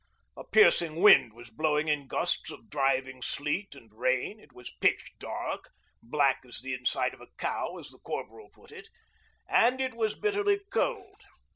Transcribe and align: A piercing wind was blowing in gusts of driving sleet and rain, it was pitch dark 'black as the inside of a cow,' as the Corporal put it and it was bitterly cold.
A 0.35 0.43
piercing 0.43 0.95
wind 1.03 1.33
was 1.33 1.51
blowing 1.51 1.87
in 1.87 2.07
gusts 2.07 2.49
of 2.49 2.71
driving 2.71 3.21
sleet 3.21 3.75
and 3.75 3.93
rain, 3.93 4.39
it 4.39 4.51
was 4.51 4.71
pitch 4.81 5.11
dark 5.19 5.69
'black 6.01 6.39
as 6.43 6.61
the 6.61 6.73
inside 6.73 7.13
of 7.13 7.21
a 7.21 7.27
cow,' 7.37 7.77
as 7.77 7.91
the 7.91 7.99
Corporal 7.99 8.49
put 8.51 8.71
it 8.71 8.89
and 9.47 9.79
it 9.79 9.93
was 9.93 10.15
bitterly 10.17 10.61
cold. 10.71 11.21